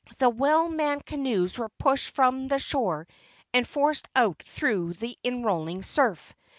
The 0.17 0.29
well 0.31 0.67
manned 0.67 1.05
canoes 1.05 1.59
were 1.59 1.69
pushed 1.69 2.15
from 2.15 2.47
the 2.47 2.57
shore 2.57 3.05
and 3.53 3.67
forced 3.67 4.07
out 4.15 4.41
through 4.47 4.93
the 4.93 5.15
inrolling 5.23 5.83
surf. 5.83 6.33